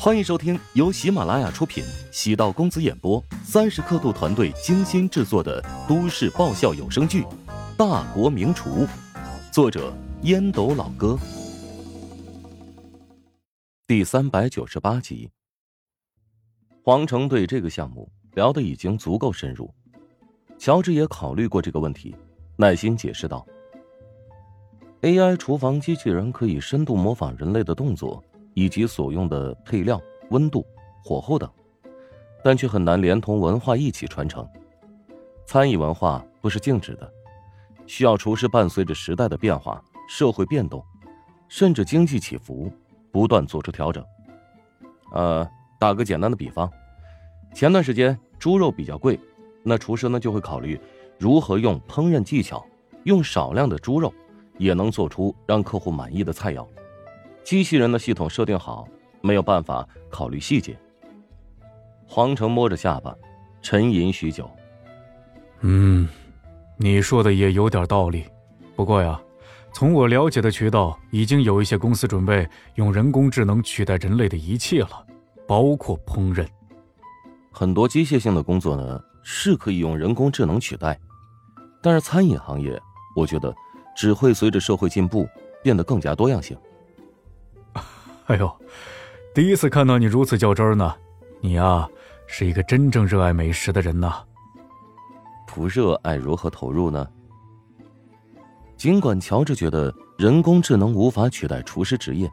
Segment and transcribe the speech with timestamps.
[0.00, 7.22] 欢迎收听由喜马拉雅出品、喜道公子演播、三十刻度团队精心制作的都市爆笑有声剧
[7.76, 8.86] 《大国名厨》，
[9.52, 9.92] 作者
[10.22, 11.18] 烟斗老哥，
[13.88, 15.28] 第三百九十八集。
[16.84, 19.68] 黄成对这个项目聊得已经足够深入，
[20.56, 22.14] 乔治也考虑过这个问题，
[22.54, 23.44] 耐心解释道
[25.02, 28.22] ：“AI 厨房机器人可以深度模仿人类的动作。”
[28.58, 30.66] 以及所用的配料、温度、
[31.04, 31.48] 火候等，
[32.42, 34.44] 但却很难连同文化一起传承。
[35.46, 37.08] 餐饮文化不是静止的，
[37.86, 40.84] 需要厨师伴随着时代的变化、社会变动，
[41.48, 42.68] 甚至经济起伏，
[43.12, 44.04] 不断做出调整。
[45.12, 46.68] 呃，打个简单的比方，
[47.54, 49.20] 前段时间猪肉比较贵，
[49.62, 50.80] 那厨师呢就会考虑
[51.16, 52.66] 如何用烹饪技巧，
[53.04, 54.12] 用少量的猪肉
[54.56, 56.66] 也能做出让客户满意的菜肴。
[57.48, 58.86] 机器人的系统设定好，
[59.22, 60.78] 没有办法考虑细节。
[62.06, 63.16] 黄成摸着下巴，
[63.62, 64.50] 沉吟许久。
[65.60, 66.06] 嗯，
[66.76, 68.26] 你说的也有点道理。
[68.76, 69.18] 不过呀，
[69.72, 75.06] 从我了解的渠道，已经有一些公司准备用人工智能取代人类的一切了，
[75.46, 76.46] 包括烹饪。
[77.50, 81.00] 很多机械性的工作呢，是可以用人工智能取代，
[81.82, 82.78] 但是餐饮行业，
[83.16, 83.54] 我觉得
[83.96, 85.26] 只会随着社会进步
[85.62, 86.54] 变得更加多样性。
[88.28, 88.54] 哎呦，
[89.34, 90.94] 第一次看到你如此较真呢！
[91.40, 91.88] 你呀，
[92.26, 94.22] 是一个真正热爱美食的人呐。
[95.46, 97.08] 不热爱如何投入呢？
[98.76, 102.30] 尽管乔治觉得人工智能无法取代厨师职业，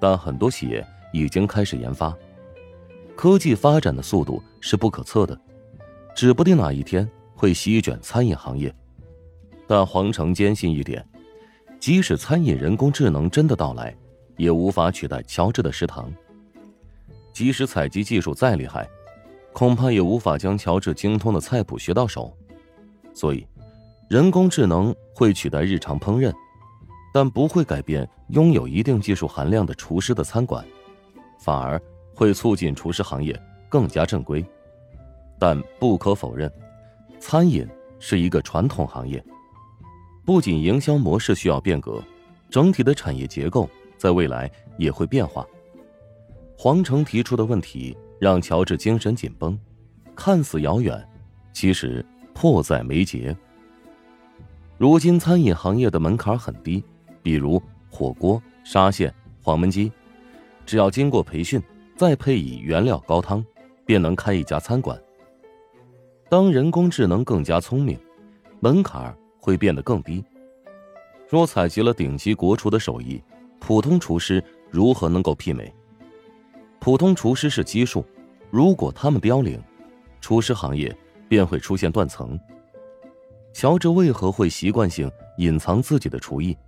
[0.00, 2.16] 但很多企业已经开始研发。
[3.16, 5.36] 科技发展的速度是不可测的，
[6.14, 8.72] 指不定哪一天会席卷餐饮行业。
[9.66, 11.04] 但黄成坚信一点：
[11.80, 13.92] 即使餐饮人工智能真的到来，
[14.42, 16.12] 也无法取代乔治的食堂。
[17.32, 18.88] 即使采集技术再厉害，
[19.52, 22.36] 恐怕也无法将乔治精通的菜谱学到手。
[23.14, 23.46] 所以，
[24.10, 26.34] 人工智能会取代日常烹饪，
[27.14, 30.64] 但不会改变拥有一定技术含量的厨师的餐馆，
[31.38, 31.80] 反而
[32.12, 34.44] 会促进厨师行业更加正规。
[35.38, 36.52] 但不可否认，
[37.20, 37.64] 餐饮
[38.00, 39.24] 是一个传统行业，
[40.24, 42.02] 不仅营销模式需要变革，
[42.50, 43.70] 整体的产业结构。
[44.02, 45.46] 在未来也会变化。
[46.56, 49.56] 黄成提出的问题让乔治精神紧绷，
[50.16, 51.08] 看似遥远，
[51.52, 52.04] 其实
[52.34, 53.36] 迫在眉睫。
[54.76, 56.82] 如今餐饮行业的门槛很低，
[57.22, 59.92] 比如火锅、沙县、黄焖鸡，
[60.66, 61.62] 只要经过培训，
[61.96, 63.44] 再配以原料高汤，
[63.86, 65.00] 便能开一家餐馆。
[66.28, 67.96] 当人工智能更加聪明，
[68.58, 70.24] 门槛会变得更低。
[71.28, 73.22] 若采集了顶级国厨的手艺，
[73.64, 75.72] 普通厨师如何能够媲美？
[76.80, 78.04] 普通厨师是基数，
[78.50, 79.62] 如果他们凋零，
[80.20, 80.94] 厨师行业
[81.28, 82.36] 便会出现断层。
[83.52, 85.08] 乔治为何会习惯性
[85.38, 86.58] 隐藏自己的厨艺？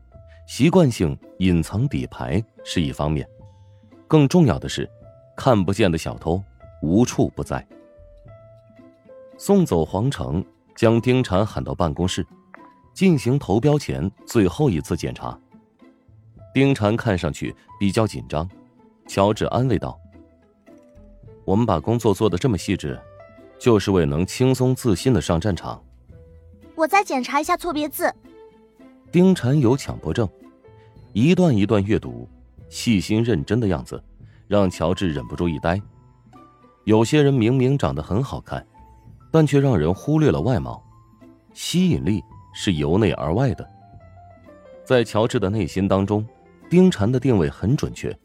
[0.46, 3.28] 习惯性隐藏底牌是一方面，
[4.06, 4.88] 更重要的是，
[5.36, 6.40] 看不见的小偷
[6.80, 7.66] 无处不在。
[9.36, 10.44] 送走黄城，
[10.76, 12.24] 将丁婵喊到办公室，
[12.94, 15.36] 进行投标前最后一次检查。
[16.54, 18.48] 丁婵看上去比较紧张，
[19.08, 19.98] 乔治安慰道
[21.44, 22.96] ：“我们把工作做得这么细致，
[23.58, 25.82] 就是为能轻松自信的上战场。”
[26.76, 28.12] 我再检查一下错别字。
[29.10, 30.28] 丁婵有强迫症，
[31.12, 32.28] 一段一段阅读，
[32.68, 34.00] 细心认真的样子，
[34.46, 35.80] 让乔治忍不住一呆。
[36.84, 38.64] 有些人明明长得很好看，
[39.32, 40.80] 但却让人忽略了外貌，
[41.52, 42.22] 吸引力
[42.54, 43.68] 是由内而外的。
[44.84, 46.24] 在乔治的内心当中。
[46.68, 48.16] 丁婵的定位很准确，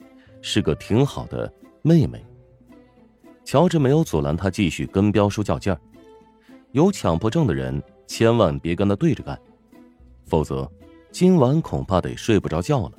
[0.42, 1.52] 是个挺好的
[1.82, 2.26] 妹妹。
[3.46, 5.80] 乔治没有阻拦他继续跟彪叔较劲儿。
[6.72, 9.40] 有强迫症的人千万别跟他对着干，
[10.26, 10.70] 否则
[11.12, 12.92] 今晚恐怕得睡不着觉了。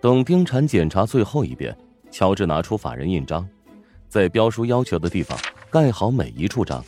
[0.00, 1.76] 等丁婵检查最后一遍，
[2.10, 3.48] 乔治拿出法人印章，
[4.08, 5.38] 在彪叔要求的地方
[5.70, 6.84] 盖好每一处章，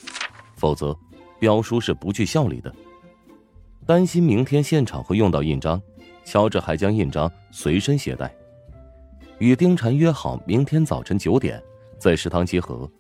[0.57, 0.95] 否则
[1.39, 2.75] 彪叔是不具效力的。
[3.87, 5.81] 担心明天现场会用到印章。
[6.25, 8.35] 乔治还将印章随身携带，
[9.39, 11.63] 与丁婵约好明天早晨九点
[11.99, 12.91] 在食堂集合，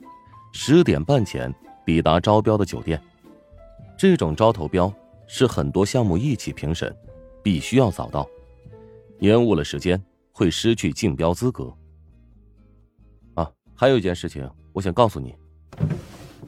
[0.52, 1.52] 十点半前
[1.86, 3.00] 抵达招标的酒店。
[3.96, 4.92] 这种招投标
[5.26, 6.94] 是很多项目一起评审，
[7.42, 8.28] 必须要早到，
[9.20, 10.00] 延误了时间
[10.32, 11.74] 会失去竞标资格。
[13.34, 15.34] 啊，还有一件事情，我想告诉你。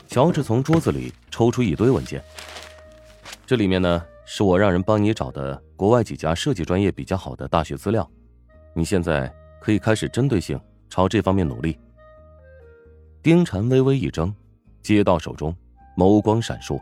[0.08, 2.22] 乔治从桌子里抽出一堆文件，
[3.46, 4.04] 这里面呢。
[4.28, 8.10] 是我让人帮你找的国外几家设计专业比较好的大学资料，
[8.74, 11.78] 你现在可以开始针对性朝这方面努力。
[13.22, 14.34] 丁婵微微一怔，
[14.82, 15.56] 接到手中，
[15.96, 16.80] 眸光闪烁，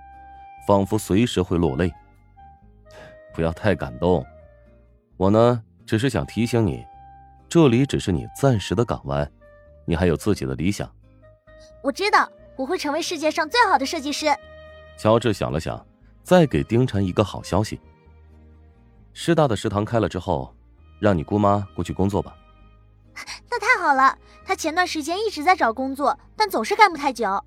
[0.66, 1.92] 仿佛随时会落泪。
[3.34, 4.24] 不要太感动，
[5.18, 6.82] 我呢，只是想提醒你，
[7.46, 9.30] 这里只是你暂时的港湾，
[9.84, 10.90] 你还有自己的理想。
[11.82, 12.26] 我知道，
[12.56, 14.26] 我会成为世界上最好的设计师。
[14.96, 15.84] 乔治想了想，
[16.24, 17.78] 再给丁婵一个好消息：
[19.12, 20.52] 师大的食堂开了之后，
[20.98, 22.34] 让你姑妈过去工作吧。
[23.50, 27.44] 那太好了，她前段时间一直在找工作，但总是干不太久。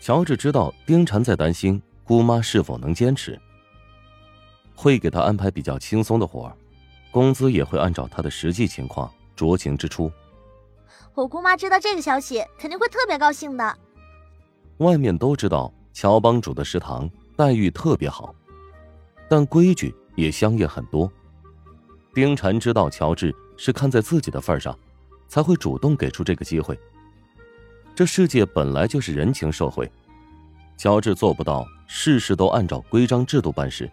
[0.00, 3.40] 乔治知道丁婵在担心姑妈是否能坚持。
[4.74, 6.56] 会给她安排比较轻松的活儿，
[7.12, 10.10] 工资也会按照她的实际情况酌情支出。
[11.14, 13.78] 我姑妈知道这个消息，肯定会特别高兴的。
[14.78, 18.34] 外面都知道乔帮主的食堂待遇特别好，
[19.28, 21.10] 但规矩也相应很多。
[22.14, 24.78] 丁婵知道乔治是看在自己的份上，
[25.28, 26.78] 才会主动给出这个机会。
[27.94, 29.90] 这世界本来就是人情社会，
[30.76, 33.90] 乔治做不到事事都按照规章制度办事。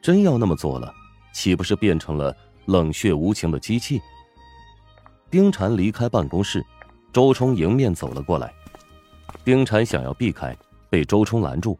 [0.00, 0.92] 真要那么做了，
[1.32, 4.00] 岂不是变成了冷血无情的机器？
[5.30, 6.64] 丁婵离开办公室，
[7.12, 8.52] 周冲迎面走了过来。
[9.44, 10.56] 丁婵想要避开，
[10.90, 11.78] 被周冲拦住。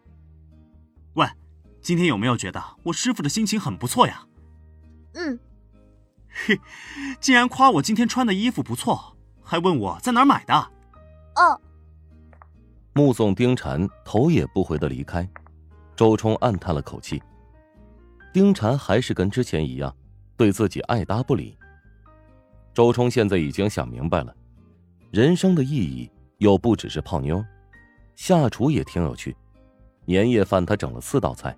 [1.15, 1.27] 喂，
[1.81, 4.27] 今天有没有觉得我师傅的心情很不错呀？
[5.15, 5.39] 嗯。
[6.29, 6.59] 嘿，
[7.21, 10.55] 竟然夸我今天穿的衣服不错，还问我在哪儿买的。
[10.55, 11.61] 哦。
[12.95, 15.29] 目送丁婵头也不回的离开，
[15.95, 17.23] 周冲暗叹了口气。
[18.33, 19.95] 丁婵还是跟之前一样，
[20.39, 21.59] 对自己爱答不理。
[22.73, 24.35] 周冲现在已经想明白了，
[25.11, 27.45] 人生的意义又不只是泡妞，
[28.17, 29.37] 下厨也挺有趣。
[30.05, 31.57] 年夜饭他整了四道菜，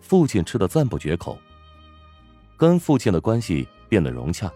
[0.00, 1.38] 父亲吃的赞不绝口。
[2.56, 4.50] 跟父亲的关系变得融洽，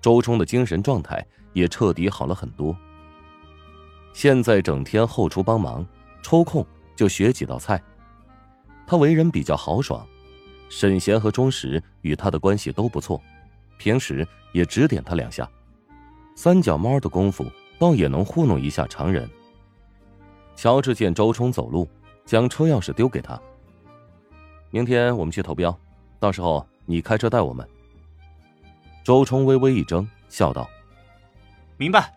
[0.00, 2.76] 周冲的精神状态也彻底好了很多。
[4.12, 5.86] 现在整天后厨帮忙，
[6.22, 7.82] 抽空就学几道菜。
[8.86, 10.06] 他为人比较豪爽。
[10.68, 13.20] 沈贤和钟石与他的关系都不错，
[13.76, 15.46] 平时也指点他两下。
[16.34, 17.44] 三脚猫的功夫
[17.78, 19.28] 倒也能糊弄一下常人。
[20.56, 21.86] 乔治见周冲走路，
[22.24, 23.40] 将车钥匙丢给他。
[24.70, 25.76] 明天我们去投标，
[26.18, 27.68] 到时候你开车带我们。
[29.04, 30.68] 周冲微微一怔，笑道
[31.76, 32.12] ：“明白。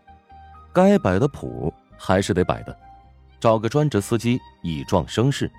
[0.71, 2.77] 该摆的谱还是得摆的，
[3.39, 5.51] 找个专职司机以壮声势。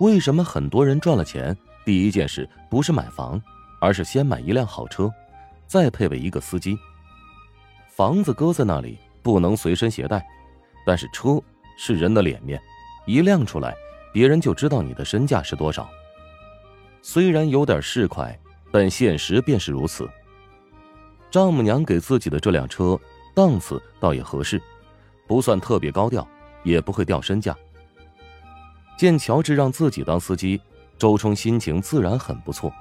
[0.00, 3.38] 为什么很多人赚了钱？”第一件事不是买房，
[3.78, 5.12] 而是先买一辆好车，
[5.66, 6.78] 再配备一个司机。
[7.88, 10.26] 房子搁在那里不能随身携带，
[10.86, 11.38] 但是车
[11.76, 12.58] 是人的脸面，
[13.06, 13.76] 一亮出来，
[14.12, 15.88] 别人就知道你的身价是多少。
[17.02, 18.36] 虽然有点市侩，
[18.72, 20.08] 但现实便是如此。
[21.30, 22.98] 丈母娘给自己的这辆车
[23.34, 24.60] 档次倒也合适，
[25.26, 26.26] 不算特别高调，
[26.62, 27.56] 也不会掉身价。
[28.96, 30.60] 见乔治让自己当司机。
[30.96, 32.72] 周冲心情自然很不错，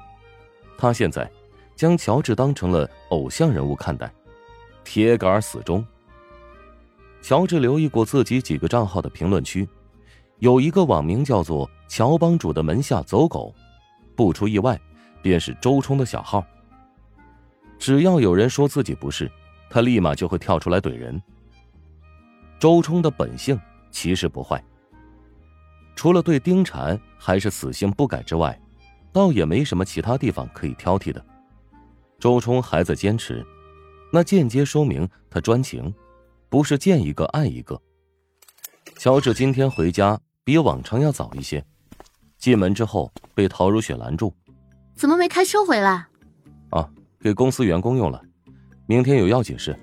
[0.77, 1.29] 他现在
[1.75, 4.09] 将乔治当成了偶像人物看待，
[4.83, 5.83] 铁杆死忠。
[7.19, 9.67] 乔治留意过自己几个账号的评论区，
[10.43, 13.55] 有一个网名叫做“乔帮主”的门下走狗，
[14.13, 14.77] 不出意外，
[15.21, 16.45] 便是周冲的小号。
[17.79, 19.31] 只要有人说自己不是，
[19.69, 21.17] 他立马就会跳出来怼人。
[22.59, 23.57] 周冲的本性
[23.89, 24.61] 其实不坏。
[25.95, 28.59] 除了对丁婵还是死性不改之外，
[29.13, 31.25] 倒也没什么其他地方可以挑剔的。
[32.19, 33.45] 周冲还在坚持，
[34.11, 35.95] 那间接说明他专情，
[36.49, 37.81] 不是见一个爱一个。
[38.97, 41.63] 乔治今天回家比往常要早一些，
[42.37, 44.33] 进门之后被陶如雪拦住
[44.93, 46.07] ：“怎么没开车回来
[46.71, 48.21] ？”“啊，给公司员工用了，
[48.85, 49.77] 明天有要紧事。”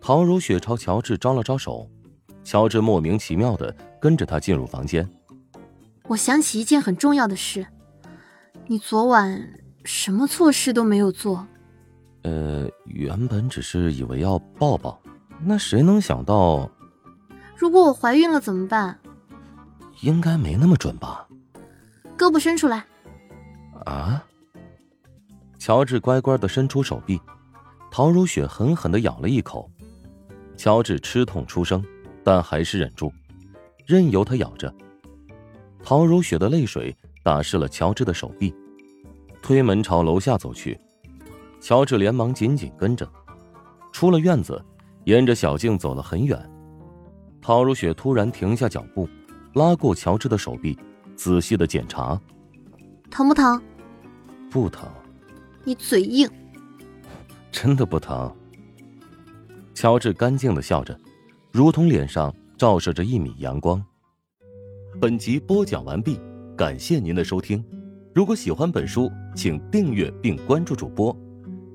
[0.00, 1.88] 陶如雪朝乔治招了招手。
[2.44, 5.04] 乔治莫名其妙的跟着他进入房间。
[6.04, 7.66] 我想起一件很重要的事，
[8.68, 11.44] 你昨晚什么错事都没有做。
[12.22, 15.02] 呃，原本只是以为要抱抱，
[15.42, 16.70] 那谁能想到？
[17.56, 18.96] 如果我怀孕了怎么办？
[20.00, 21.26] 应该没那么准吧。
[22.16, 22.84] 胳膊伸出来。
[23.84, 24.24] 啊！
[25.58, 27.20] 乔治乖乖的伸出手臂，
[27.90, 29.70] 陶如雪狠狠的咬了一口，
[30.56, 31.84] 乔治吃痛出声。
[32.24, 33.12] 但还是忍住，
[33.84, 34.74] 任由他咬着。
[35.84, 38.52] 陶如雪的泪水打湿了乔治的手臂，
[39.40, 40.76] 推门朝楼下走去。
[41.60, 43.08] 乔治连忙紧紧跟着，
[43.92, 44.60] 出了院子，
[45.04, 46.36] 沿着小径走了很远。
[47.40, 49.08] 陶如雪突然停下脚步，
[49.56, 50.78] 拉过乔治的手臂，
[51.16, 52.20] 仔细的检查。
[53.10, 53.58] 疼不疼？
[54.50, 54.86] 不疼。
[55.64, 56.28] 你嘴硬。
[57.50, 58.30] 真的不疼。
[59.72, 60.94] 乔治干净的笑着，
[61.52, 63.82] 如同脸上照射着一米阳光。
[65.00, 66.20] 本集播讲完毕，
[66.54, 67.64] 感谢您的收听。
[68.14, 71.16] 如果喜欢本书，请订阅并关注主播。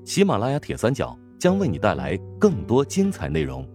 [0.04, 3.68] 喜马拉雅铁三角将为你带来更多精彩内容。